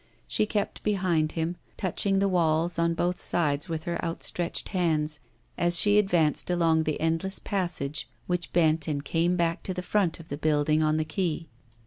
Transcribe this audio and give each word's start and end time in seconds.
She 0.27 0.47
kept 0.47 0.81
behind 0.81 1.33
him, 1.33 1.57
touching 1.77 2.17
the 2.17 2.27
walls 2.27 2.79
on 2.79 2.95
both 2.95 3.21
sides 3.21 3.69
with 3.69 3.83
her 3.83 4.03
outstretched 4.03 4.69
hands, 4.69 5.19
as 5.59 5.77
she 5.79 5.99
advanced 5.99 6.49
along 6.49 6.85
that 6.85 6.99
endless 6.99 7.37
passage 7.37 8.09
which 8.25 8.51
bent 8.51 8.87
and 8.87 9.05
came 9.05 9.35
back 9.35 9.61
to 9.61 9.75
the 9.75 9.83
front 9.83 10.19
of 10.19 10.29
the 10.29 10.37
building 10.39 10.81
on 10.81 10.97
the 10.97 11.05
quay. 11.05 11.45